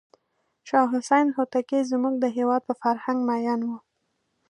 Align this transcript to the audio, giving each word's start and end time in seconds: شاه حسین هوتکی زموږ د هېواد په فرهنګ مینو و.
شاه 0.67 0.87
حسین 0.93 1.27
هوتکی 1.37 1.79
زموږ 1.91 2.13
د 2.19 2.25
هېواد 2.37 2.61
په 2.65 2.73
فرهنګ 2.81 3.19
مینو 3.27 3.67
و. 3.71 3.73